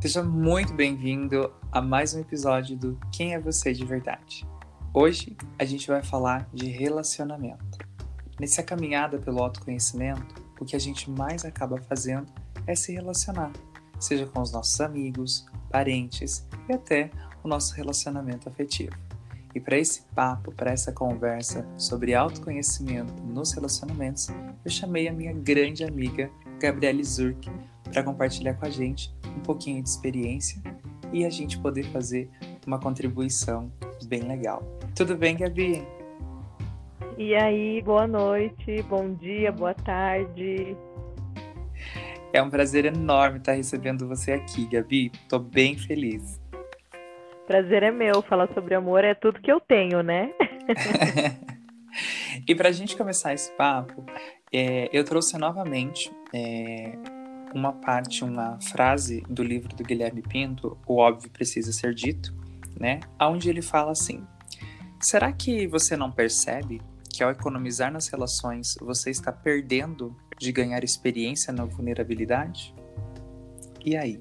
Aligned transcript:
Seja 0.00 0.22
muito 0.22 0.72
bem-vindo 0.74 1.52
a 1.72 1.82
mais 1.82 2.14
um 2.14 2.20
episódio 2.20 2.76
do 2.76 2.96
Quem 3.10 3.34
é 3.34 3.40
Você 3.40 3.72
de 3.72 3.84
Verdade. 3.84 4.46
Hoje 4.94 5.36
a 5.58 5.64
gente 5.64 5.88
vai 5.88 6.04
falar 6.04 6.48
de 6.54 6.68
relacionamento. 6.68 7.78
Nessa 8.38 8.62
caminhada 8.62 9.18
pelo 9.18 9.42
autoconhecimento, 9.42 10.40
o 10.60 10.64
que 10.64 10.76
a 10.76 10.78
gente 10.78 11.10
mais 11.10 11.44
acaba 11.44 11.80
fazendo 11.82 12.32
é 12.64 12.76
se 12.76 12.92
relacionar, 12.92 13.50
seja 13.98 14.24
com 14.24 14.40
os 14.40 14.52
nossos 14.52 14.80
amigos, 14.80 15.44
parentes 15.68 16.46
e 16.68 16.74
até 16.74 17.10
o 17.42 17.48
nosso 17.48 17.74
relacionamento 17.74 18.48
afetivo. 18.48 18.96
E 19.52 19.58
para 19.58 19.78
esse 19.78 20.02
papo, 20.14 20.52
para 20.52 20.70
essa 20.70 20.92
conversa 20.92 21.66
sobre 21.76 22.14
autoconhecimento 22.14 23.20
nos 23.24 23.50
relacionamentos, 23.50 24.28
eu 24.64 24.70
chamei 24.70 25.08
a 25.08 25.12
minha 25.12 25.32
grande 25.32 25.82
amiga 25.82 26.30
Gabriele 26.60 27.02
Zurk 27.02 27.50
para 27.92 28.02
compartilhar 28.02 28.54
com 28.54 28.66
a 28.66 28.70
gente 28.70 29.14
um 29.36 29.40
pouquinho 29.40 29.82
de 29.82 29.88
experiência 29.88 30.60
e 31.12 31.24
a 31.24 31.30
gente 31.30 31.58
poder 31.58 31.84
fazer 31.84 32.28
uma 32.66 32.78
contribuição 32.78 33.72
bem 34.04 34.22
legal. 34.22 34.62
Tudo 34.94 35.16
bem, 35.16 35.36
Gabi? 35.36 35.86
E 37.16 37.34
aí, 37.34 37.82
boa 37.82 38.06
noite, 38.06 38.82
bom 38.82 39.12
dia, 39.14 39.50
boa 39.50 39.74
tarde. 39.74 40.76
É 42.32 42.42
um 42.42 42.50
prazer 42.50 42.84
enorme 42.84 43.38
estar 43.38 43.54
recebendo 43.54 44.06
você 44.06 44.32
aqui, 44.32 44.66
Gabi. 44.66 45.10
Tô 45.28 45.38
bem 45.38 45.76
feliz. 45.76 46.40
Prazer 47.46 47.82
é 47.82 47.90
meu. 47.90 48.20
Falar 48.22 48.52
sobre 48.52 48.74
amor 48.74 49.02
é 49.02 49.14
tudo 49.14 49.40
que 49.40 49.50
eu 49.50 49.58
tenho, 49.58 50.02
né? 50.02 50.30
e 52.46 52.54
para 52.54 52.68
a 52.68 52.72
gente 52.72 52.94
começar 52.96 53.32
esse 53.32 53.50
papo, 53.52 54.04
é, 54.52 54.90
eu 54.92 55.02
trouxe 55.02 55.38
novamente 55.38 56.12
é, 56.34 56.92
uma 57.54 57.72
parte, 57.72 58.24
uma 58.24 58.60
frase 58.60 59.22
do 59.28 59.42
livro 59.42 59.74
do 59.74 59.82
Guilherme 59.82 60.22
Pinto, 60.22 60.76
O 60.86 60.96
Óbvio 60.96 61.30
Precisa 61.30 61.72
Ser 61.72 61.94
Dito, 61.94 62.34
né? 62.78 63.00
Onde 63.20 63.48
ele 63.48 63.62
fala 63.62 63.92
assim: 63.92 64.26
Será 65.00 65.32
que 65.32 65.66
você 65.66 65.96
não 65.96 66.10
percebe 66.10 66.80
que 67.12 67.22
ao 67.22 67.30
economizar 67.30 67.92
nas 67.92 68.08
relações 68.08 68.76
você 68.80 69.10
está 69.10 69.32
perdendo 69.32 70.14
de 70.38 70.52
ganhar 70.52 70.82
experiência 70.82 71.52
na 71.52 71.64
vulnerabilidade? 71.64 72.74
E 73.84 73.96
aí? 73.96 74.18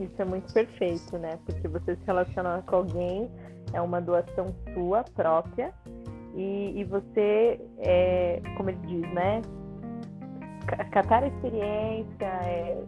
Isso 0.00 0.14
é 0.18 0.24
muito 0.24 0.52
perfeito, 0.52 1.18
né? 1.18 1.38
Porque 1.44 1.68
você 1.68 1.94
se 1.96 2.02
relacionar 2.06 2.62
com 2.62 2.76
alguém 2.76 3.30
é 3.72 3.80
uma 3.80 4.00
doação 4.00 4.54
sua 4.72 5.04
própria 5.04 5.72
e, 6.34 6.80
e 6.80 6.84
você, 6.84 7.60
é, 7.78 8.40
como 8.56 8.70
ele 8.70 8.78
diz, 8.86 9.14
né? 9.14 9.42
Catar 10.90 11.22
a 11.24 11.26
experiência 11.26 12.24
é, 12.24 12.82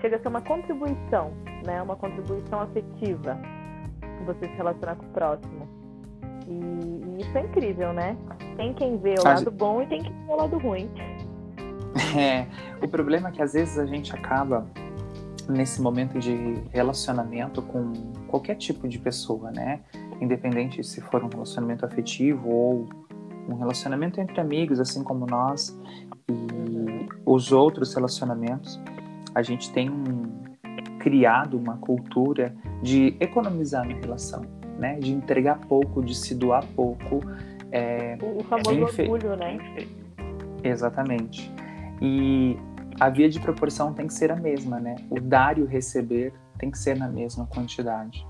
chega 0.00 0.16
a 0.16 0.20
ser 0.20 0.28
uma 0.28 0.40
contribuição, 0.40 1.32
né? 1.64 1.80
Uma 1.82 1.96
contribuição 1.96 2.60
afetiva 2.60 3.38
você 4.24 4.46
se 4.46 4.54
relacionar 4.54 4.96
com 4.96 5.06
o 5.06 5.08
próximo. 5.10 5.68
E, 6.46 6.52
e 6.52 7.22
isso 7.22 7.36
é 7.36 7.42
incrível, 7.42 7.92
né? 7.92 8.16
Tem 8.56 8.74
quem 8.74 8.98
vê 8.98 9.14
o 9.18 9.24
lado 9.24 9.50
bom 9.50 9.82
e 9.82 9.86
tem 9.86 10.02
quem 10.02 10.12
vê 10.12 10.32
o 10.32 10.36
lado 10.36 10.58
ruim. 10.58 10.90
É, 12.16 12.46
o 12.80 12.88
problema 12.88 13.28
é 13.28 13.32
que 13.32 13.42
às 13.42 13.52
vezes 13.52 13.76
a 13.76 13.84
gente 13.84 14.14
acaba 14.14 14.64
nesse 15.48 15.82
momento 15.82 16.20
de 16.20 16.54
relacionamento 16.72 17.60
com 17.62 17.92
qualquer 18.28 18.54
tipo 18.54 18.88
de 18.88 18.98
pessoa, 18.98 19.50
né? 19.50 19.80
Independente 20.20 20.82
se 20.84 21.00
for 21.00 21.24
um 21.24 21.28
relacionamento 21.28 21.84
afetivo 21.84 22.48
ou 22.48 22.88
um 23.50 23.58
relacionamento 23.58 24.20
entre 24.20 24.40
amigos, 24.40 24.80
assim 24.80 25.02
como 25.02 25.26
nós 25.26 25.76
e 26.28 27.08
os 27.24 27.52
outros 27.52 27.94
relacionamentos, 27.94 28.80
a 29.34 29.42
gente 29.42 29.72
tem 29.72 29.90
criado 30.98 31.56
uma 31.56 31.76
cultura 31.78 32.54
de 32.82 33.16
economizar 33.20 33.86
na 33.86 33.94
relação, 33.94 34.42
né? 34.78 34.98
De 34.98 35.12
entregar 35.12 35.58
pouco, 35.60 36.02
de 36.02 36.14
se 36.14 36.34
doar 36.34 36.64
pouco. 36.74 37.20
É, 37.72 38.18
o 38.20 38.42
famoso 38.44 38.72
infe... 38.72 39.02
orgulho, 39.02 39.36
né? 39.36 39.58
Exatamente. 40.62 41.52
E 42.00 42.56
a 42.98 43.08
via 43.08 43.28
de 43.28 43.40
proporção 43.40 43.92
tem 43.92 44.06
que 44.06 44.14
ser 44.14 44.30
a 44.30 44.36
mesma, 44.36 44.78
né? 44.78 44.96
O 45.08 45.20
dar 45.20 45.58
e 45.58 45.62
o 45.62 45.66
receber 45.66 46.32
tem 46.58 46.70
que 46.70 46.78
ser 46.78 46.96
na 46.96 47.08
mesma 47.08 47.46
quantidade. 47.46 48.26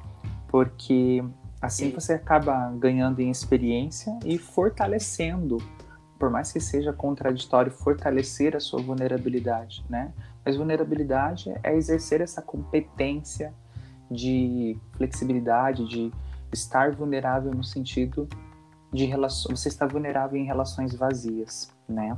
Porque 0.49 1.25
assim 1.61 1.91
você 1.91 2.15
acaba 2.15 2.71
ganhando 2.79 3.21
em 3.21 3.31
experiência 3.31 4.19
e 4.25 4.39
fortalecendo, 4.39 5.59
por 6.19 6.31
mais 6.31 6.53
que 6.53 6.61
seja 6.61 6.93
contraditório, 6.93 7.71
fortalecer 7.71 8.57
a 8.57 8.61
sua 8.61 8.81
vulnerabilidade, 8.81 9.85
né? 9.89 10.13
Mas 10.45 10.57
vulnerabilidade 10.57 11.53
é 11.63 11.75
exercer 11.75 12.21
essa 12.21 12.41
competência 12.41 13.53
de 14.11 14.77
flexibilidade, 14.97 15.87
de 15.87 16.13
estar 16.53 16.93
vulnerável 16.93 17.53
no 17.53 17.63
sentido 17.63 18.29
de 18.93 19.05
relação, 19.05 19.55
você 19.55 19.69
está 19.69 19.87
vulnerável 19.87 20.41
em 20.41 20.45
relações 20.45 20.95
vazias, 20.95 21.73
né? 21.89 22.17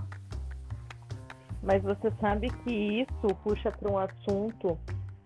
mas 1.63 1.83
você 1.83 2.13
sabe 2.21 2.51
que 2.51 2.73
isso 2.73 3.35
puxa 3.43 3.71
para 3.71 3.91
um 3.91 3.99
assunto 3.99 4.77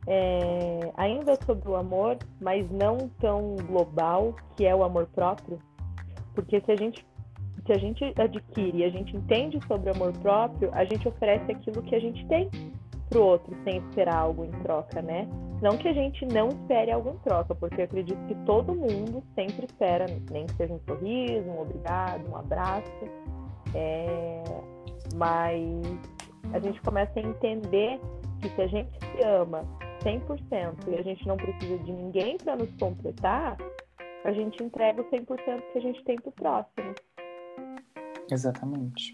é, 0.06 0.92
ainda 0.96 1.36
sobre 1.44 1.68
o 1.68 1.76
amor, 1.76 2.18
mas 2.40 2.70
não 2.70 3.08
tão 3.20 3.56
global, 3.66 4.34
que 4.56 4.64
é 4.64 4.74
o 4.74 4.84
amor 4.84 5.06
próprio. 5.06 5.58
Porque 6.34 6.60
se 6.60 6.72
a 6.72 6.76
gente 6.76 7.04
se 7.66 7.72
a 7.72 7.78
gente 7.78 8.04
adquire, 8.16 8.84
a 8.84 8.88
gente 8.88 9.16
entende 9.16 9.58
sobre 9.66 9.90
o 9.90 9.94
amor 9.94 10.12
próprio, 10.18 10.70
a 10.72 10.84
gente 10.84 11.08
oferece 11.08 11.50
aquilo 11.50 11.82
que 11.82 11.96
a 11.96 12.00
gente 12.00 12.24
tem 12.28 12.48
para 13.08 13.18
o 13.18 13.24
outro, 13.24 13.56
sem 13.64 13.78
esperar 13.78 14.18
algo 14.18 14.44
em 14.44 14.50
troca, 14.62 15.02
né? 15.02 15.28
Não 15.60 15.76
que 15.76 15.88
a 15.88 15.92
gente 15.92 16.24
não 16.26 16.48
espere 16.48 16.92
algo 16.92 17.10
em 17.10 17.18
troca, 17.18 17.54
porque 17.56 17.80
eu 17.80 17.84
acredito 17.86 18.18
que 18.26 18.34
todo 18.44 18.72
mundo 18.72 19.22
sempre 19.34 19.66
espera, 19.66 20.06
nem 20.30 20.46
que 20.46 20.54
seja 20.54 20.74
um 20.74 20.80
sorriso, 20.86 21.48
um 21.48 21.60
obrigado, 21.60 22.28
um 22.30 22.36
abraço, 22.36 22.90
é... 23.74 24.44
mas 25.14 25.82
a 26.52 26.60
gente 26.60 26.80
começa 26.82 27.18
a 27.18 27.22
entender 27.22 28.00
que 28.40 28.48
se 28.50 28.62
a 28.62 28.66
gente 28.68 28.90
se 28.90 29.26
ama 29.26 29.64
100% 30.06 30.88
e 30.88 30.94
a 30.94 31.02
gente 31.02 31.26
não 31.26 31.36
precisa 31.36 31.78
de 31.78 31.92
ninguém 31.92 32.38
para 32.38 32.54
nos 32.54 32.70
completar, 32.78 33.56
a 34.24 34.32
gente 34.32 34.62
entrega 34.62 35.02
o 35.02 35.10
100% 35.10 35.26
que 35.72 35.78
a 35.78 35.80
gente 35.80 36.04
tem 36.04 36.16
para 36.16 36.28
o 36.28 36.32
próximo. 36.32 36.94
Exatamente. 38.30 39.12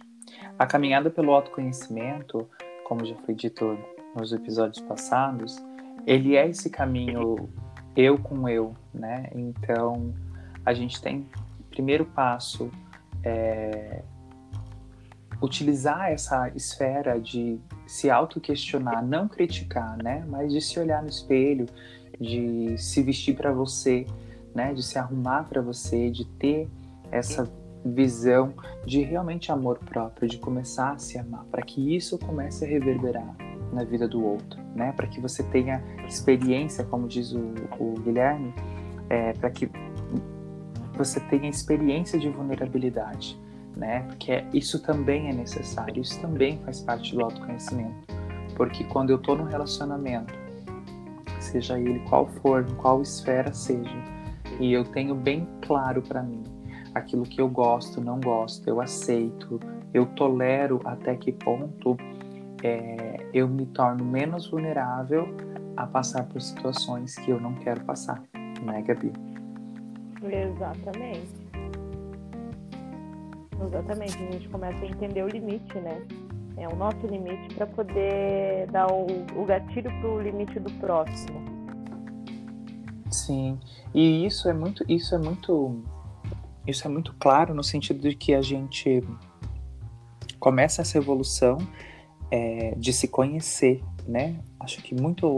A 0.58 0.66
caminhada 0.66 1.10
pelo 1.10 1.32
autoconhecimento, 1.32 2.46
como 2.84 3.04
já 3.06 3.16
foi 3.16 3.34
dito 3.34 3.78
nos 4.14 4.32
episódios 4.32 4.84
passados, 4.84 5.56
ele 6.06 6.36
é 6.36 6.46
esse 6.46 6.68
caminho 6.68 7.48
eu 7.96 8.18
com 8.18 8.48
eu, 8.48 8.74
né? 8.92 9.30
Então, 9.34 10.14
a 10.64 10.74
gente 10.74 11.00
tem 11.00 11.26
primeiro 11.70 12.04
passo 12.04 12.70
é, 13.22 14.02
utilizar 15.42 16.10
essa 16.10 16.48
esfera 16.54 17.20
de 17.20 17.58
se 17.86 18.08
auto-questionar, 18.08 19.04
não 19.04 19.26
criticar, 19.26 19.96
né? 20.02 20.24
Mas 20.28 20.52
de 20.52 20.60
se 20.60 20.78
olhar 20.78 21.02
no 21.02 21.08
espelho, 21.08 21.66
de 22.20 22.78
se 22.78 23.02
vestir 23.02 23.36
para 23.36 23.52
você, 23.52 24.06
né? 24.54 24.72
De 24.72 24.82
se 24.82 24.98
arrumar 24.98 25.44
para 25.44 25.60
você, 25.60 26.10
de 26.10 26.24
ter 26.24 26.70
essa 27.10 27.50
visão 27.84 28.54
de 28.86 29.02
realmente 29.02 29.50
amor 29.50 29.78
próprio, 29.80 30.28
de 30.28 30.38
começar 30.38 30.92
a 30.92 30.98
se 30.98 31.18
amar, 31.18 31.44
para 31.46 31.62
que 31.62 31.96
isso 31.96 32.16
comece 32.16 32.64
a 32.64 32.68
reverberar 32.68 33.36
na 33.72 33.82
vida 33.82 34.06
do 34.06 34.24
outro, 34.24 34.60
né? 34.76 34.92
Para 34.92 35.08
que 35.08 35.20
você 35.20 35.42
tenha 35.42 35.82
experiência, 36.06 36.84
como 36.84 37.08
diz 37.08 37.32
o, 37.32 37.40
o 37.80 37.94
Guilherme, 38.00 38.54
é, 39.10 39.32
para 39.32 39.50
que 39.50 39.68
você 40.96 41.18
tenha 41.18 41.48
experiência 41.48 42.16
de 42.18 42.28
vulnerabilidade 42.28 43.41
né? 43.76 44.00
Porque 44.08 44.44
isso 44.52 44.80
também 44.80 45.28
é 45.28 45.32
necessário, 45.32 46.00
isso 46.00 46.20
também 46.20 46.58
faz 46.64 46.80
parte 46.80 47.14
do 47.14 47.22
autoconhecimento. 47.22 47.94
Porque 48.56 48.84
quando 48.84 49.10
eu 49.10 49.16
estou 49.16 49.36
num 49.36 49.44
relacionamento, 49.44 50.32
seja 51.40 51.78
ele 51.78 52.00
qual 52.08 52.26
for, 52.26 52.64
qual 52.76 53.02
esfera 53.02 53.52
seja, 53.52 53.96
e 54.60 54.72
eu 54.72 54.84
tenho 54.84 55.14
bem 55.14 55.48
claro 55.62 56.02
para 56.02 56.22
mim 56.22 56.42
aquilo 56.94 57.24
que 57.24 57.40
eu 57.40 57.48
gosto, 57.48 58.00
não 58.00 58.20
gosto, 58.20 58.68
eu 58.68 58.80
aceito, 58.80 59.58
eu 59.92 60.06
tolero 60.06 60.80
até 60.84 61.16
que 61.16 61.32
ponto 61.32 61.96
é, 62.62 63.26
eu 63.32 63.48
me 63.48 63.66
torno 63.66 64.04
menos 64.04 64.50
vulnerável 64.50 65.28
a 65.76 65.86
passar 65.86 66.24
por 66.24 66.40
situações 66.40 67.14
que 67.16 67.30
eu 67.30 67.40
não 67.40 67.54
quero 67.54 67.82
passar, 67.84 68.22
né, 68.62 68.82
Gabi? 68.82 69.12
Exatamente. 70.22 71.41
Exatamente, 73.66 74.16
a 74.16 74.32
gente 74.32 74.48
começa 74.48 74.78
a 74.84 74.88
entender 74.88 75.22
o 75.22 75.28
limite, 75.28 75.78
né? 75.78 76.02
É 76.56 76.68
o 76.68 76.76
nosso 76.76 77.06
limite 77.06 77.54
para 77.54 77.66
poder 77.66 78.66
dar 78.70 78.86
o, 78.92 79.06
o 79.36 79.44
gatilho 79.44 79.90
para 80.00 80.08
o 80.08 80.20
limite 80.20 80.58
do 80.60 80.70
próximo. 80.74 81.42
Sim, 83.10 83.58
e 83.94 84.24
isso 84.26 84.48
é 84.48 84.52
muito, 84.52 84.84
isso 84.88 85.14
é 85.14 85.18
muito, 85.18 85.82
isso 86.66 86.86
é 86.86 86.90
muito 86.90 87.14
claro 87.14 87.54
no 87.54 87.62
sentido 87.62 88.00
de 88.00 88.14
que 88.14 88.34
a 88.34 88.42
gente 88.42 89.02
começa 90.38 90.82
essa 90.82 90.98
evolução 90.98 91.58
é, 92.30 92.74
de 92.76 92.92
se 92.92 93.06
conhecer, 93.06 93.82
né? 94.06 94.40
Acho 94.58 94.82
que 94.82 94.94
muito 94.94 95.36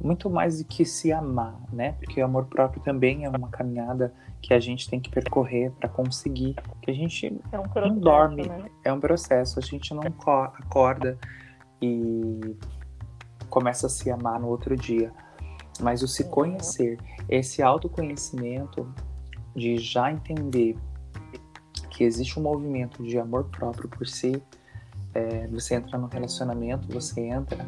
muito 0.00 0.28
mais 0.28 0.58
do 0.58 0.64
que 0.64 0.84
se 0.84 1.12
amar, 1.12 1.58
né? 1.72 1.92
Porque 1.92 2.20
o 2.20 2.24
amor 2.24 2.46
próprio 2.46 2.82
também 2.82 3.24
é 3.24 3.28
uma 3.28 3.48
caminhada 3.48 4.12
que 4.42 4.52
a 4.52 4.60
gente 4.60 4.88
tem 4.88 5.00
que 5.00 5.10
percorrer 5.10 5.70
para 5.72 5.88
conseguir, 5.88 6.54
que 6.82 6.90
a 6.90 6.94
gente 6.94 7.40
é 7.50 7.58
um 7.58 7.62
processo, 7.62 7.94
não 7.94 8.00
dorme, 8.00 8.46
né? 8.46 8.66
é 8.84 8.92
um 8.92 9.00
processo, 9.00 9.58
a 9.58 9.62
gente 9.62 9.94
não 9.94 10.02
acorda 10.02 11.18
e 11.80 12.56
começa 13.48 13.86
a 13.86 13.90
se 13.90 14.10
amar 14.10 14.38
no 14.38 14.48
outro 14.48 14.76
dia. 14.76 15.12
Mas 15.80 16.02
o 16.02 16.08
se 16.08 16.24
conhecer, 16.24 16.98
esse 17.28 17.62
autoconhecimento 17.62 18.86
de 19.56 19.78
já 19.78 20.12
entender 20.12 20.76
que 21.90 22.04
existe 22.04 22.38
um 22.38 22.42
movimento 22.42 23.02
de 23.02 23.18
amor 23.18 23.44
próprio 23.44 23.88
por 23.88 24.06
si, 24.06 24.42
é, 25.14 25.46
você 25.46 25.76
entra 25.76 25.96
no 25.96 26.08
relacionamento, 26.08 26.92
você 26.92 27.20
entra 27.20 27.64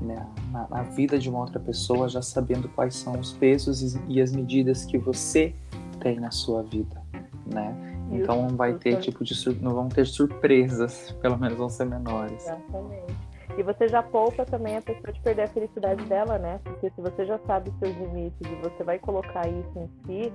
né, 0.00 0.26
na, 0.50 0.68
na, 0.68 0.82
vida 0.82 1.18
de 1.18 1.28
uma 1.28 1.40
outra 1.40 1.60
pessoa 1.60 2.08
já 2.08 2.22
sabendo 2.22 2.68
quais 2.70 2.94
são 2.94 3.18
os 3.18 3.32
pesos 3.32 3.94
e, 3.94 4.00
e 4.08 4.20
as 4.20 4.32
medidas 4.32 4.84
que 4.84 4.98
você 4.98 5.54
tem 6.00 6.18
na 6.18 6.30
sua 6.30 6.62
vida, 6.62 7.02
né? 7.46 7.74
Então 8.10 8.42
não 8.48 8.56
vai 8.56 8.74
ter 8.74 8.98
tipo 8.98 9.22
de 9.22 9.34
não 9.62 9.72
vão 9.72 9.88
ter 9.88 10.06
surpresas, 10.06 11.12
pelo 11.22 11.38
menos 11.38 11.56
vão 11.56 11.68
ser 11.68 11.86
menores. 11.86 12.44
Exatamente. 12.44 13.30
E 13.56 13.62
você 13.62 13.88
já 13.88 14.02
poupa 14.02 14.44
também 14.44 14.76
a 14.76 14.82
pessoa 14.82 15.12
de 15.12 15.20
perder 15.20 15.42
a 15.42 15.48
felicidade 15.48 16.04
dela, 16.06 16.38
né? 16.38 16.60
Porque 16.64 16.90
se 16.90 17.00
você 17.00 17.26
já 17.26 17.38
sabe 17.46 17.72
seus 17.78 17.96
limites 17.96 18.40
e 18.40 18.54
você 18.56 18.82
vai 18.82 18.98
colocar 18.98 19.46
isso 19.46 19.78
em 19.78 19.88
si 20.06 20.32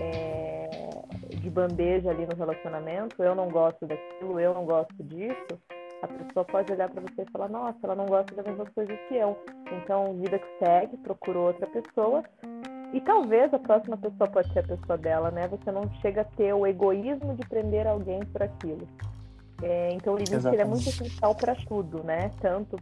é, 0.00 0.90
de 1.36 1.50
bandeja 1.50 2.10
ali 2.10 2.26
no 2.26 2.36
relacionamento, 2.36 3.22
eu 3.22 3.34
não 3.34 3.48
gosto 3.48 3.86
daquilo, 3.86 4.38
eu 4.38 4.54
não 4.54 4.64
gosto 4.64 5.02
disso, 5.02 5.58
a 6.02 6.08
pessoa 6.08 6.44
pode 6.44 6.72
olhar 6.72 6.88
para 6.88 7.02
você 7.02 7.22
e 7.22 7.30
falar, 7.30 7.48
nossa, 7.48 7.78
ela 7.82 7.94
não 7.94 8.06
gosta 8.06 8.34
das 8.34 8.46
mesmas 8.46 8.68
coisas 8.70 8.98
que 9.08 9.16
eu. 9.16 9.36
Então, 9.72 10.16
vida 10.18 10.38
que 10.38 10.58
segue, 10.58 10.96
procurou 10.98 11.48
outra 11.48 11.66
pessoa. 11.66 12.22
E 12.92 13.00
talvez 13.02 13.52
a 13.52 13.58
próxima 13.58 13.96
pessoa 13.96 14.28
pode 14.28 14.52
ser 14.52 14.60
a 14.60 14.76
pessoa 14.76 14.98
dela, 14.98 15.30
né? 15.30 15.46
Você 15.48 15.70
não 15.70 15.88
chega 16.00 16.22
a 16.22 16.24
ter 16.24 16.52
o 16.52 16.66
egoísmo 16.66 17.34
de 17.34 17.46
prender 17.48 17.86
alguém 17.86 18.20
por 18.26 18.42
aquilo. 18.42 18.88
É, 19.62 19.92
então, 19.92 20.14
o 20.14 20.16
limite 20.16 20.56
é 20.56 20.64
muito 20.64 20.88
essencial 20.88 21.34
para 21.34 21.54
tudo, 21.54 22.02
né? 22.02 22.30
Tanto 22.40 22.76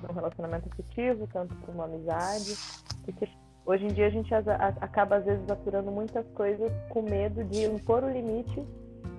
para 0.00 0.10
um 0.12 0.14
relacionamento 0.14 0.68
afetivo, 0.70 1.28
tanto 1.32 1.54
para 1.54 1.72
uma 1.72 1.84
amizade. 1.84 2.56
Porque 3.04 3.28
hoje 3.64 3.86
em 3.86 3.88
dia 3.88 4.08
a 4.08 4.10
gente 4.10 4.34
acaba, 4.34 5.16
às 5.16 5.24
vezes, 5.24 5.48
apurando 5.48 5.90
muitas 5.90 6.26
coisas 6.34 6.70
com 6.90 7.02
medo 7.02 7.44
de 7.44 7.64
impor 7.64 8.02
o 8.02 8.10
limite 8.10 8.66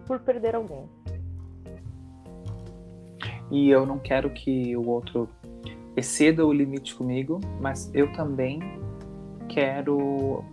por 0.06 0.20
perder 0.20 0.56
alguém 0.56 0.88
e 3.52 3.70
eu 3.70 3.86
não 3.86 4.00
quero 4.00 4.30
que 4.30 4.76
o 4.76 4.88
outro 4.88 5.30
exceda 5.96 6.46
o 6.46 6.52
limite 6.52 6.96
comigo, 6.96 7.40
mas 7.62 7.90
eu 7.94 8.12
também 8.14 8.60
quero 9.48 10.44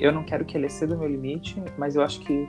eu 0.00 0.12
não 0.12 0.24
quero 0.24 0.44
que 0.44 0.56
ele 0.56 0.66
exceda 0.66 0.94
o 0.94 0.98
meu 0.98 1.08
limite, 1.08 1.62
mas 1.78 1.96
eu 1.96 2.02
acho 2.02 2.20
que 2.20 2.48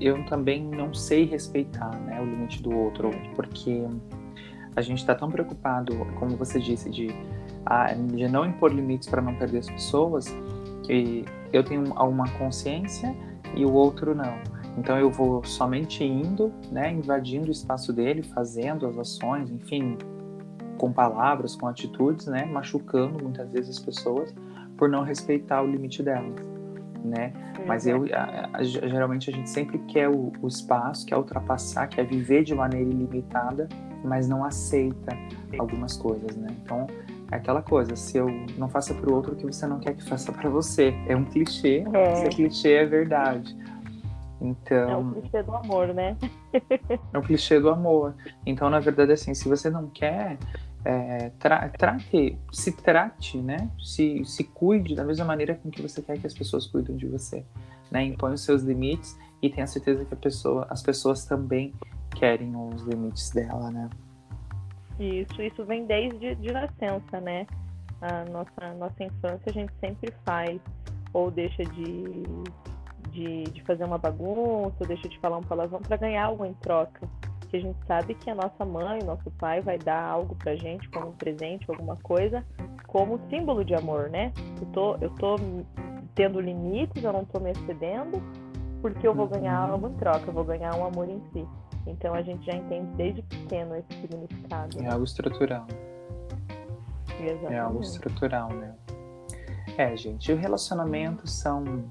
eu 0.00 0.24
também 0.24 0.64
não 0.64 0.92
sei 0.92 1.24
respeitar, 1.24 1.94
né, 2.00 2.20
o 2.20 2.24
limite 2.24 2.62
do 2.62 2.76
outro, 2.76 3.10
porque 3.36 3.86
a 4.74 4.82
gente 4.82 4.98
está 4.98 5.14
tão 5.14 5.30
preocupado, 5.30 5.94
como 6.18 6.36
você 6.36 6.58
disse, 6.58 6.90
de, 6.90 7.08
de 8.14 8.28
não 8.28 8.44
impor 8.44 8.72
limites 8.72 9.08
para 9.08 9.22
não 9.22 9.34
perder 9.34 9.58
as 9.58 9.70
pessoas, 9.70 10.26
que 10.82 11.24
eu 11.52 11.62
tenho 11.62 11.84
uma 11.92 12.28
consciência 12.30 13.14
e 13.54 13.64
o 13.64 13.72
outro 13.72 14.14
não. 14.14 14.34
Então 14.76 14.98
eu 14.98 15.10
vou 15.10 15.44
somente 15.44 16.02
indo, 16.02 16.52
né, 16.70 16.90
invadindo 16.92 17.48
o 17.48 17.50
espaço 17.50 17.92
dele, 17.92 18.22
fazendo 18.22 18.86
as 18.86 18.96
ações, 18.96 19.50
enfim, 19.50 19.98
com 20.78 20.92
palavras, 20.92 21.54
com 21.54 21.66
atitudes, 21.66 22.26
né, 22.26 22.44
machucando 22.46 23.22
muitas 23.22 23.48
vezes 23.50 23.76
as 23.76 23.78
pessoas 23.78 24.34
por 24.76 24.88
não 24.88 25.02
respeitar 25.02 25.62
o 25.62 25.66
limite 25.66 26.02
delas, 26.02 26.34
né? 27.04 27.32
Mas 27.66 27.86
eu 27.86 28.04
a, 28.12 28.48
a, 28.54 28.62
geralmente 28.62 29.30
a 29.30 29.32
gente 29.32 29.48
sempre 29.48 29.78
quer 29.80 30.08
o, 30.08 30.32
o, 30.40 30.48
espaço, 30.48 31.06
quer 31.06 31.16
ultrapassar, 31.16 31.86
quer 31.86 32.04
viver 32.04 32.42
de 32.42 32.54
maneira 32.54 32.88
ilimitada, 32.88 33.68
mas 34.02 34.28
não 34.28 34.44
aceita 34.44 35.16
algumas 35.58 35.96
coisas, 35.96 36.36
né? 36.36 36.48
Então 36.64 36.86
é 37.30 37.36
aquela 37.36 37.62
coisa, 37.62 37.94
se 37.94 38.18
eu 38.18 38.26
não 38.58 38.68
faço 38.68 38.94
para 38.94 39.10
o 39.10 39.14
outro 39.14 39.34
o 39.34 39.36
que 39.36 39.46
você 39.46 39.66
não 39.66 39.78
quer 39.78 39.94
que 39.94 40.02
faça 40.02 40.32
para 40.32 40.50
você, 40.50 40.92
é 41.06 41.14
um 41.14 41.24
clichê, 41.24 41.84
é. 41.92 42.12
esse 42.12 42.28
clichê 42.30 42.72
é 42.72 42.86
verdade. 42.86 43.56
Então, 44.42 44.90
é 44.90 44.96
o 44.96 45.12
clichê 45.12 45.42
do 45.44 45.54
amor, 45.54 45.94
né? 45.94 46.16
é 47.14 47.18
o 47.18 47.22
clichê 47.22 47.60
do 47.60 47.70
amor. 47.70 48.14
Então, 48.44 48.68
na 48.68 48.80
verdade, 48.80 49.12
assim, 49.12 49.32
se 49.34 49.48
você 49.48 49.70
não 49.70 49.86
quer, 49.88 50.36
é, 50.84 51.30
tra 51.38 51.68
trate, 51.68 52.36
se 52.50 52.72
trate, 52.72 53.38
né? 53.38 53.70
Se, 53.80 54.24
se 54.24 54.42
cuide 54.42 54.96
da 54.96 55.04
mesma 55.04 55.24
maneira 55.24 55.54
com 55.54 55.70
que 55.70 55.80
você 55.80 56.02
quer 56.02 56.18
que 56.18 56.26
as 56.26 56.34
pessoas 56.34 56.66
cuidem 56.66 56.96
de 56.96 57.06
você. 57.06 57.44
Né? 57.90 58.04
Impõe 58.04 58.32
os 58.32 58.44
seus 58.44 58.62
limites 58.62 59.16
e 59.40 59.48
tenha 59.48 59.66
certeza 59.66 60.04
que 60.04 60.12
a 60.12 60.16
pessoa, 60.16 60.66
as 60.68 60.82
pessoas 60.82 61.24
também 61.24 61.72
querem 62.10 62.54
os 62.56 62.82
limites 62.82 63.30
dela, 63.30 63.70
né? 63.70 63.88
Isso, 64.98 65.40
isso 65.40 65.64
vem 65.64 65.86
desde 65.86 66.34
de 66.34 66.52
nascença, 66.52 67.20
né? 67.20 67.46
A 68.00 68.24
nossa, 68.24 68.74
nossa 68.74 69.04
infância 69.04 69.42
a 69.46 69.52
gente 69.52 69.72
sempre 69.80 70.12
faz 70.24 70.60
ou 71.12 71.30
deixa 71.30 71.64
de 71.64 72.24
de, 73.52 73.62
fazer 73.62 73.84
uma 73.84 73.98
bagunça, 73.98 74.84
deixa 74.86 75.08
de 75.08 75.18
falar 75.18 75.38
um 75.38 75.42
palavrão 75.42 75.80
para 75.80 75.96
ganhar 75.96 76.26
algo 76.26 76.44
em 76.44 76.54
troca. 76.54 77.08
Que 77.48 77.56
a 77.56 77.60
gente 77.60 77.78
sabe 77.86 78.14
que 78.14 78.30
a 78.30 78.34
nossa 78.34 78.64
mãe, 78.64 79.02
nosso 79.02 79.30
pai 79.32 79.60
vai 79.60 79.78
dar 79.78 80.02
algo 80.02 80.34
pra 80.36 80.56
gente 80.56 80.88
como 80.88 81.08
um 81.08 81.12
presente, 81.12 81.70
alguma 81.70 81.96
coisa, 81.96 82.44
como 82.86 83.20
símbolo 83.28 83.64
de 83.64 83.74
amor, 83.74 84.08
né? 84.08 84.32
Eu 84.60 84.66
tô, 84.68 84.96
eu 84.96 85.10
tô 85.10 85.36
tendo 86.14 86.40
limites, 86.40 87.02
eu 87.02 87.12
não 87.12 87.24
tô 87.24 87.40
me 87.40 87.50
excedendo, 87.50 88.22
porque 88.80 89.06
eu 89.06 89.14
vou 89.14 89.26
ganhar 89.26 89.66
uhum. 89.66 89.72
algo 89.72 89.88
em 89.88 89.94
troca, 89.94 90.24
eu 90.26 90.32
vou 90.32 90.44
ganhar 90.44 90.74
um 90.74 90.86
amor 90.86 91.08
em 91.08 91.20
si. 91.32 91.46
Então 91.86 92.14
a 92.14 92.22
gente 92.22 92.44
já 92.46 92.54
entende 92.54 92.90
desde 92.96 93.22
pequeno 93.22 93.76
esse 93.76 94.00
significado. 94.00 94.82
É 94.82 94.90
algo 94.90 95.04
estrutural. 95.04 95.66
Exatamente. 97.20 97.54
É 97.54 97.58
algo 97.58 97.80
estrutural, 97.82 98.48
né? 98.50 98.74
É, 99.76 99.96
gente, 99.96 100.30
e 100.30 100.34
o 100.34 100.36
relacionamento 100.36 101.26
são 101.26 101.84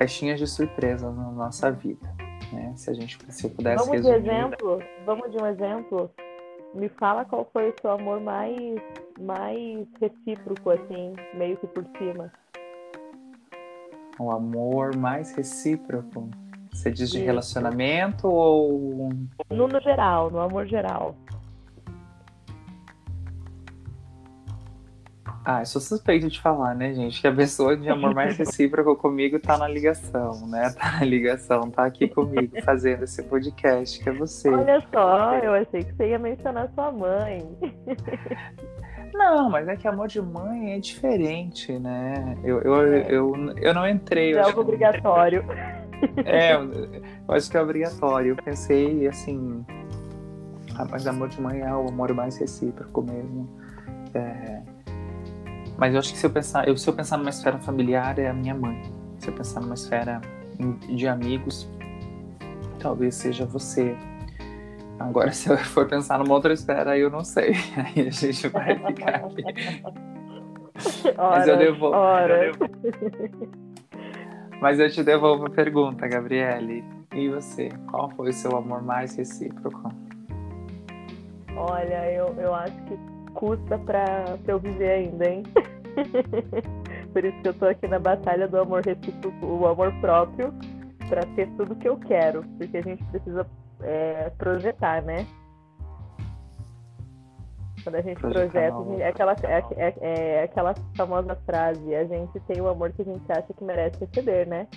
caixinhas 0.00 0.38
de 0.38 0.46
surpresa 0.46 1.12
na 1.12 1.30
nossa 1.30 1.70
vida. 1.70 2.10
Né? 2.50 2.72
Se 2.74 2.88
a 2.88 2.94
gente 2.94 3.18
se 3.28 3.44
eu 3.44 3.50
pudesse 3.50 3.84
vamos 3.84 4.00
resumir... 4.00 4.22
de 4.22 4.28
exemplo, 4.28 4.78
vamos 5.04 5.30
de 5.30 5.36
um 5.36 5.46
exemplo. 5.46 6.10
Me 6.74 6.88
fala 6.88 7.26
qual 7.26 7.46
foi 7.52 7.68
o 7.68 7.74
seu 7.78 7.90
amor 7.90 8.18
mais 8.18 8.56
mais 9.20 9.86
recíproco 10.00 10.70
assim, 10.70 11.14
meio 11.34 11.58
que 11.58 11.66
por 11.66 11.84
cima. 11.98 12.32
O 14.18 14.30
amor 14.30 14.96
mais 14.96 15.34
recíproco. 15.34 16.30
Você 16.72 16.90
diz 16.90 17.10
de 17.10 17.18
Isso. 17.18 17.26
relacionamento 17.26 18.26
ou 18.26 19.10
no, 19.50 19.68
no 19.68 19.80
geral, 19.80 20.30
no 20.30 20.40
amor 20.40 20.66
geral. 20.66 21.14
Ah, 25.42 25.60
eu 25.60 25.66
sou 25.66 25.80
suspeito 25.80 26.28
de 26.28 26.38
falar, 26.38 26.74
né, 26.74 26.92
gente? 26.92 27.18
Que 27.20 27.26
a 27.26 27.34
pessoa 27.34 27.74
de 27.74 27.88
amor 27.88 28.14
mais 28.14 28.36
recíproco 28.36 28.94
comigo 28.94 29.38
tá 29.38 29.56
na 29.56 29.66
ligação, 29.66 30.46
né? 30.46 30.70
Tá 30.78 30.98
na 30.98 31.04
ligação, 31.04 31.70
tá 31.70 31.86
aqui 31.86 32.08
comigo 32.08 32.60
fazendo 32.62 33.04
esse 33.04 33.22
podcast, 33.22 34.02
que 34.02 34.08
é 34.08 34.12
você. 34.12 34.50
Olha 34.50 34.82
só, 34.92 35.34
eu 35.36 35.54
achei 35.54 35.82
que 35.82 35.94
você 35.94 36.10
ia 36.10 36.18
mencionar 36.18 36.70
sua 36.74 36.92
mãe. 36.92 37.38
Não, 39.14 39.50
mas 39.50 39.66
é 39.66 39.76
que 39.76 39.88
amor 39.88 40.08
de 40.08 40.20
mãe 40.20 40.74
é 40.74 40.78
diferente, 40.78 41.72
né? 41.78 42.36
Eu, 42.44 42.60
eu, 42.60 42.82
é. 42.82 43.06
eu, 43.08 43.34
eu, 43.56 43.74
não 43.74 43.88
entrei. 43.88 44.34
É 44.34 44.40
algo 44.40 44.60
obrigatório. 44.60 45.44
É, 46.24 46.54
eu 46.54 47.34
acho 47.34 47.50
que 47.50 47.56
é 47.56 47.60
obrigatório. 47.60 48.32
Eu 48.32 48.36
pensei 48.42 49.06
assim. 49.06 49.64
Ah, 50.78 50.86
mas 50.90 51.06
amor 51.06 51.28
de 51.28 51.40
mãe 51.40 51.60
é 51.60 51.74
o 51.74 51.88
amor 51.88 52.14
mais 52.14 52.38
recíproco 52.38 53.02
mesmo. 53.02 53.48
É, 54.14 54.62
mas 55.80 55.94
eu 55.94 55.98
acho 55.98 56.12
que 56.12 56.18
se 56.18 56.26
eu 56.26 56.30
pensar, 56.30 56.68
eu, 56.68 56.76
se 56.76 56.86
eu 56.86 56.92
pensar 56.92 57.16
numa 57.16 57.30
esfera 57.30 57.58
familiar, 57.58 58.18
é 58.18 58.28
a 58.28 58.34
minha 58.34 58.54
mãe. 58.54 58.82
Se 59.18 59.28
eu 59.28 59.34
pensar 59.34 59.62
numa 59.62 59.72
esfera 59.72 60.20
de 60.86 61.08
amigos, 61.08 61.66
talvez 62.78 63.14
seja 63.14 63.46
você. 63.46 63.96
Agora, 64.98 65.32
se 65.32 65.48
eu 65.48 65.56
for 65.56 65.88
pensar 65.88 66.18
numa 66.18 66.34
outra 66.34 66.52
esfera, 66.52 66.98
eu 66.98 67.08
não 67.08 67.24
sei. 67.24 67.54
Aí 67.96 68.08
a 68.08 68.10
gente 68.10 68.46
vai 68.48 68.76
ficar 68.86 69.24
aqui. 69.24 69.42
Ora, 71.16 71.38
Mas 71.38 71.48
eu 71.48 71.56
devolvo. 71.56 71.96
Ora. 71.96 72.52
Mas 74.60 74.78
eu 74.78 74.90
te 74.90 75.02
devolvo 75.02 75.46
a 75.46 75.50
pergunta, 75.50 76.06
Gabriele. 76.06 76.84
E 77.14 77.30
você? 77.30 77.70
Qual 77.90 78.10
foi 78.10 78.28
o 78.28 78.32
seu 78.34 78.54
amor 78.54 78.82
mais 78.82 79.16
recíproco? 79.16 79.90
Olha, 81.56 82.12
eu, 82.12 82.34
eu 82.38 82.54
acho 82.54 82.76
que 82.84 83.09
custa 83.34 83.78
pra, 83.78 84.38
pra 84.44 84.54
eu 84.54 84.58
viver 84.58 84.90
ainda, 84.90 85.28
hein? 85.28 85.42
Por 87.12 87.24
isso 87.24 87.40
que 87.42 87.48
eu 87.48 87.54
tô 87.54 87.66
aqui 87.66 87.88
na 87.88 87.98
batalha 87.98 88.46
do 88.46 88.58
amor 88.58 88.84
recíproco, 88.84 89.44
o 89.44 89.66
amor 89.66 89.92
próprio, 90.00 90.54
para 91.08 91.22
ter 91.34 91.48
tudo 91.56 91.74
que 91.76 91.88
eu 91.88 91.96
quero, 91.98 92.44
porque 92.56 92.78
a 92.78 92.82
gente 92.82 93.04
precisa 93.04 93.46
é, 93.82 94.30
projetar, 94.38 95.02
né? 95.02 95.26
Quando 97.82 97.96
a 97.96 98.02
gente 98.02 98.20
projeta, 98.20 98.76
é 98.98 99.08
aquela, 99.08 99.34
é, 99.42 99.64
é, 99.76 99.94
é, 100.00 100.42
aquela 100.44 100.74
famosa 100.96 101.34
frase, 101.46 101.94
a 101.94 102.04
gente 102.04 102.38
tem 102.40 102.60
o 102.60 102.68
amor 102.68 102.92
que 102.92 103.02
a 103.02 103.04
gente 103.04 103.24
acha 103.32 103.52
que 103.52 103.64
merece 103.64 104.04
receber, 104.04 104.46
né? 104.46 104.68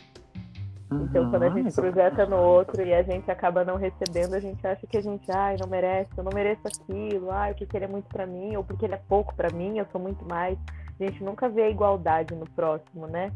Uhum, 0.93 1.05
então, 1.05 1.29
quando 1.29 1.43
a 1.43 1.49
gente 1.49 1.73
projeta 1.73 2.25
no 2.25 2.37
outro 2.37 2.81
e 2.81 2.93
a 2.93 3.01
gente 3.01 3.29
acaba 3.29 3.65
não 3.65 3.77
recebendo, 3.77 4.35
a 4.35 4.39
gente 4.39 4.65
acha 4.65 4.85
que 4.85 4.97
a 4.97 5.01
gente, 5.01 5.29
ai, 5.31 5.55
não 5.59 5.67
merece, 5.67 6.09
eu 6.15 6.23
não 6.23 6.31
mereço 6.33 6.61
aquilo, 6.65 7.31
ai, 7.31 7.53
porque 7.53 7.75
ele 7.75 7.85
é 7.85 7.87
muito 7.87 8.07
para 8.07 8.25
mim, 8.25 8.55
ou 8.55 8.63
porque 8.63 8.85
ele 8.85 8.93
é 8.93 9.01
pouco 9.07 9.33
para 9.35 9.49
mim, 9.51 9.77
eu 9.77 9.85
sou 9.91 9.99
muito 9.99 10.23
mais. 10.25 10.57
A 10.99 11.03
gente 11.03 11.23
nunca 11.23 11.49
vê 11.49 11.63
a 11.63 11.69
igualdade 11.69 12.35
no 12.35 12.45
próximo, 12.51 13.07
né? 13.07 13.31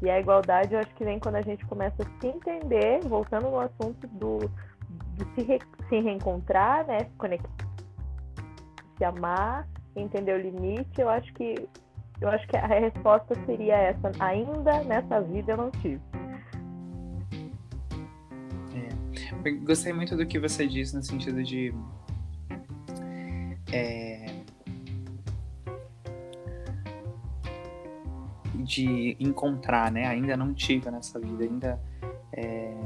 E 0.00 0.08
a 0.08 0.18
igualdade, 0.18 0.72
eu 0.72 0.80
acho 0.80 0.94
que 0.94 1.04
vem 1.04 1.18
quando 1.18 1.36
a 1.36 1.42
gente 1.42 1.64
começa 1.66 2.02
a 2.02 2.20
se 2.20 2.26
entender, 2.26 3.00
voltando 3.00 3.50
no 3.50 3.60
assunto 3.60 4.06
do, 4.06 4.38
de 5.14 5.24
se, 5.34 5.42
re, 5.42 5.58
se 5.88 6.00
reencontrar, 6.00 6.86
né? 6.86 7.00
Se 7.00 7.16
conectar, 7.18 7.66
se 8.96 9.04
amar, 9.04 9.66
entender 9.94 10.32
o 10.32 10.40
limite. 10.40 11.00
Eu 11.00 11.10
acho 11.10 11.32
que 11.34 11.68
eu 12.20 12.28
acho 12.28 12.46
que 12.48 12.56
a 12.56 12.66
resposta 12.66 13.34
seria 13.46 13.76
essa. 13.76 14.12
Ainda 14.20 14.84
nessa 14.84 15.20
vida 15.20 15.52
eu 15.52 15.56
não 15.56 15.70
tive. 15.70 16.09
Gostei 19.64 19.92
muito 19.92 20.16
do 20.16 20.26
que 20.26 20.38
você 20.38 20.66
disse 20.66 20.94
no 20.94 21.02
sentido 21.02 21.42
de 21.42 21.72
é, 23.72 24.26
de 28.70 29.16
encontrar, 29.18 29.90
né? 29.90 30.06
Ainda 30.06 30.36
não 30.36 30.54
tive 30.54 30.90
nessa 30.90 31.18
vida, 31.18 31.44
ainda 31.44 31.80
é... 32.32 32.76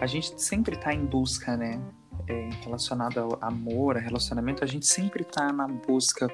a 0.00 0.06
gente 0.06 0.40
sempre 0.40 0.74
está 0.74 0.92
em 0.92 1.04
busca, 1.04 1.56
né? 1.56 1.80
É, 2.28 2.48
relacionado 2.62 3.18
ao 3.18 3.38
amor, 3.40 3.96
a 3.96 4.00
relacionamento, 4.00 4.62
a 4.62 4.66
gente 4.66 4.86
sempre 4.86 5.22
está 5.22 5.52
na 5.52 5.66
busca 5.66 6.28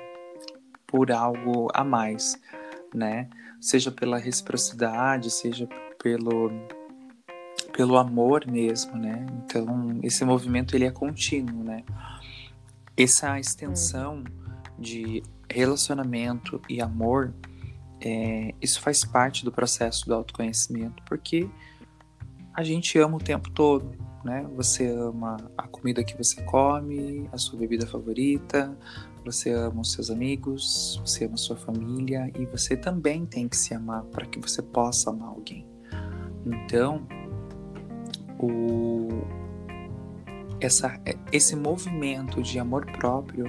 por 0.86 1.10
algo 1.10 1.68
a 1.74 1.82
mais, 1.82 2.38
né? 2.94 3.28
Seja 3.60 3.90
pela 3.90 4.18
reciprocidade, 4.18 5.30
seja 5.30 5.68
pelo 6.02 6.50
pelo 7.78 7.96
amor 7.96 8.44
mesmo, 8.44 8.98
né? 8.98 9.24
Então 9.44 10.00
esse 10.02 10.24
movimento 10.24 10.74
ele 10.74 10.84
é 10.84 10.90
contínuo, 10.90 11.62
né? 11.62 11.84
Essa 12.96 13.38
extensão 13.38 14.24
de 14.76 15.22
relacionamento 15.48 16.60
e 16.68 16.80
amor 16.80 17.32
é, 18.00 18.52
isso 18.60 18.80
faz 18.80 19.04
parte 19.04 19.44
do 19.44 19.52
processo 19.52 20.06
do 20.06 20.14
autoconhecimento, 20.14 21.00
porque 21.04 21.48
a 22.52 22.64
gente 22.64 22.98
ama 22.98 23.16
o 23.16 23.20
tempo 23.20 23.48
todo, 23.48 23.92
né? 24.24 24.44
Você 24.56 24.88
ama 24.88 25.36
a 25.56 25.68
comida 25.68 26.02
que 26.02 26.18
você 26.18 26.42
come, 26.42 27.28
a 27.32 27.38
sua 27.38 27.60
bebida 27.60 27.86
favorita, 27.86 28.76
você 29.24 29.52
ama 29.52 29.82
os 29.82 29.92
seus 29.92 30.10
amigos, 30.10 31.00
você 31.06 31.26
ama 31.26 31.34
a 31.34 31.38
sua 31.38 31.56
família 31.56 32.28
e 32.36 32.44
você 32.44 32.76
também 32.76 33.24
tem 33.24 33.48
que 33.48 33.56
se 33.56 33.72
amar 33.72 34.02
para 34.06 34.26
que 34.26 34.40
você 34.40 34.60
possa 34.60 35.10
amar 35.10 35.28
alguém. 35.28 35.64
Então, 36.44 37.06
o 38.38 39.08
essa, 40.60 41.00
esse 41.32 41.54
movimento 41.54 42.42
de 42.42 42.58
amor 42.58 42.84
próprio 42.86 43.44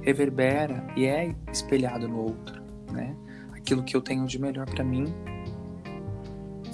reverbera 0.00 0.86
e 0.96 1.06
é 1.06 1.34
espelhado 1.52 2.06
no 2.08 2.18
outro, 2.20 2.62
né? 2.92 3.16
aquilo 3.62 3.82
que 3.82 3.96
eu 3.96 4.00
tenho 4.00 4.26
de 4.26 4.38
melhor 4.38 4.66
para 4.66 4.84
mim, 4.84 5.12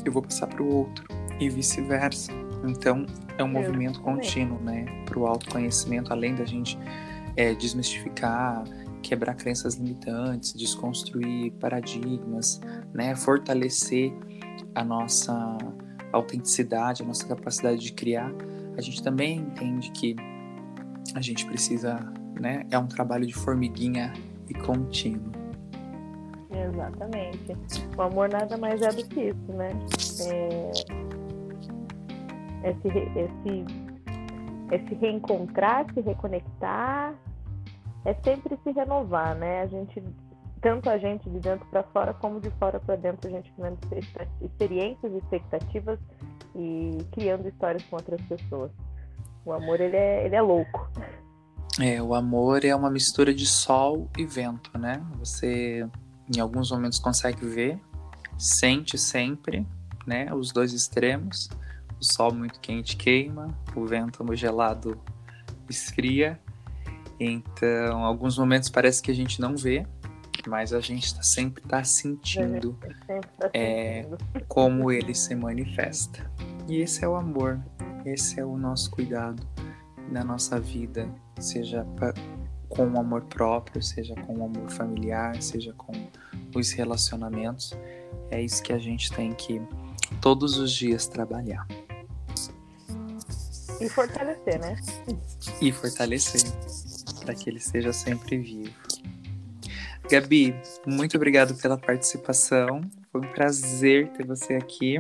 eu 0.04 0.10
vou 0.10 0.22
passar 0.22 0.46
para 0.46 0.62
o 0.62 0.74
outro 0.74 1.04
e 1.38 1.48
vice-versa. 1.48 2.32
Então, 2.66 3.06
é 3.36 3.44
um 3.44 3.48
movimento 3.48 4.00
contínuo, 4.00 4.58
né, 4.60 4.84
para 5.04 5.18
o 5.18 5.26
autoconhecimento, 5.26 6.12
além 6.12 6.34
da 6.34 6.44
gente 6.44 6.76
é, 7.36 7.54
desmistificar, 7.54 8.64
quebrar 9.00 9.34
crenças 9.34 9.74
limitantes, 9.74 10.52
desconstruir 10.54 11.52
paradigmas, 11.52 12.60
né, 12.92 13.14
fortalecer 13.14 14.12
a 14.74 14.82
nossa 14.82 15.56
autenticidade, 16.12 17.02
a 17.02 17.06
nossa 17.06 17.26
capacidade 17.26 17.78
de 17.78 17.92
criar. 17.92 18.32
A 18.76 18.80
gente 18.80 19.02
também 19.02 19.38
entende 19.38 19.90
que 19.90 20.16
a 21.14 21.20
gente 21.20 21.46
precisa, 21.46 21.96
né, 22.40 22.64
é 22.70 22.78
um 22.78 22.86
trabalho 22.86 23.26
de 23.26 23.34
formiguinha 23.34 24.12
e 24.48 24.54
contínuo. 24.54 25.32
Exatamente. 26.50 27.56
O 27.96 28.02
amor 28.02 28.28
nada 28.28 28.56
mais 28.56 28.80
é 28.82 28.88
do 28.88 29.06
que 29.06 29.20
isso, 29.20 29.52
né? 29.52 29.70
É... 30.26 30.70
Esse, 32.70 32.88
esse, 32.88 33.64
esse 34.72 34.94
reencontrar, 34.94 35.86
se 35.94 36.00
reconectar, 36.00 37.14
é 38.04 38.14
sempre 38.24 38.58
se 38.62 38.70
renovar, 38.72 39.36
né? 39.36 39.62
A 39.62 39.66
gente, 39.66 40.02
tanto 40.58 40.90
a 40.90 40.98
gente 40.98 41.28
de 41.28 41.38
dentro 41.38 41.66
para 41.66 41.82
fora, 41.84 42.14
como 42.14 42.40
de 42.40 42.50
fora 42.52 42.80
para 42.80 42.96
dentro, 42.96 43.28
a 43.28 43.30
gente 43.30 43.52
criando 43.52 43.78
experiências, 44.40 45.12
expectativas 45.12 45.98
e 46.54 46.98
criando 47.12 47.48
histórias 47.48 47.82
com 47.84 47.96
outras 47.96 48.20
pessoas. 48.22 48.70
O 49.44 49.52
amor, 49.52 49.80
ele 49.80 49.96
é, 49.96 50.26
ele 50.26 50.36
é 50.36 50.42
louco. 50.42 50.90
É, 51.80 52.02
o 52.02 52.14
amor 52.14 52.64
é 52.64 52.74
uma 52.74 52.90
mistura 52.90 53.32
de 53.32 53.46
sol 53.46 54.10
e 54.18 54.26
vento, 54.26 54.76
né? 54.76 55.00
Você 55.18 55.86
em 56.34 56.40
alguns 56.40 56.70
momentos 56.70 56.98
consegue 56.98 57.46
ver, 57.46 57.80
sente 58.36 58.98
sempre, 58.98 59.66
né, 60.06 60.32
os 60.34 60.52
dois 60.52 60.72
extremos. 60.72 61.48
O 62.00 62.04
sol 62.04 62.32
muito 62.32 62.60
quente 62.60 62.96
queima, 62.96 63.48
o 63.74 63.84
vento 63.84 64.24
gelado 64.36 65.00
esfria. 65.68 66.38
Então, 67.18 68.04
alguns 68.04 68.38
momentos 68.38 68.68
parece 68.68 69.02
que 69.02 69.10
a 69.10 69.14
gente 69.14 69.40
não 69.40 69.56
vê, 69.56 69.84
mas 70.46 70.72
a 70.72 70.80
gente 70.80 71.14
tá, 71.14 71.22
sempre 71.22 71.62
está 71.62 71.82
sentindo, 71.84 72.78
tá 73.38 73.50
é, 73.54 74.06
como 74.46 74.90
ele 74.90 75.14
se 75.14 75.34
manifesta. 75.34 76.30
E 76.68 76.80
esse 76.80 77.04
é 77.04 77.08
o 77.08 77.16
amor, 77.16 77.60
esse 78.04 78.38
é 78.38 78.44
o 78.44 78.56
nosso 78.56 78.90
cuidado 78.90 79.46
na 80.10 80.24
nossa 80.24 80.60
vida, 80.60 81.08
seja 81.38 81.84
pra, 81.96 82.12
com 82.68 82.86
o 82.86 83.00
amor 83.00 83.24
próprio, 83.24 83.82
seja 83.82 84.14
com 84.14 84.38
o 84.38 84.44
amor 84.44 84.70
familiar, 84.70 85.40
seja 85.42 85.72
com 85.72 85.92
os 86.54 86.70
relacionamentos. 86.72 87.76
É 88.30 88.40
isso 88.40 88.62
que 88.62 88.72
a 88.72 88.78
gente 88.78 89.12
tem 89.12 89.32
que 89.32 89.60
todos 90.20 90.58
os 90.58 90.72
dias 90.72 91.06
trabalhar. 91.06 91.66
E 93.80 93.88
fortalecer, 93.88 94.60
né? 94.60 94.76
E 95.60 95.70
fortalecer, 95.70 96.42
para 97.24 97.34
que 97.34 97.48
ele 97.48 97.60
seja 97.60 97.92
sempre 97.92 98.38
vivo. 98.38 98.87
Gabi, 100.10 100.54
muito 100.86 101.16
obrigado 101.16 101.54
pela 101.60 101.76
participação. 101.76 102.80
Foi 103.12 103.20
um 103.20 103.32
prazer 103.32 104.08
ter 104.12 104.26
você 104.26 104.54
aqui. 104.54 104.98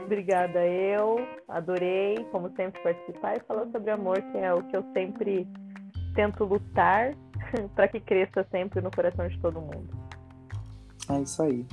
Obrigada, 0.00 0.64
eu. 0.64 1.26
Adorei, 1.48 2.24
como 2.30 2.48
sempre, 2.54 2.80
participar 2.80 3.36
e 3.36 3.40
falar 3.40 3.66
sobre 3.72 3.90
amor, 3.90 4.22
que 4.22 4.38
é 4.38 4.54
o 4.54 4.62
que 4.62 4.76
eu 4.76 4.84
sempre 4.92 5.48
tento 6.14 6.44
lutar 6.44 7.12
para 7.74 7.88
que 7.88 7.98
cresça 7.98 8.46
sempre 8.52 8.80
no 8.80 8.90
coração 8.90 9.26
de 9.26 9.38
todo 9.40 9.60
mundo. 9.60 9.88
É 11.10 11.20
isso 11.20 11.42
aí. 11.42 11.66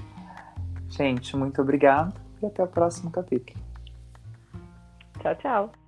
Gente, 0.90 1.36
muito 1.36 1.62
obrigado 1.62 2.20
e 2.42 2.46
até 2.48 2.64
o 2.64 2.68
próximo 2.68 3.12
capítulo. 3.12 3.60
Tchau, 5.22 5.36
tchau. 5.36 5.83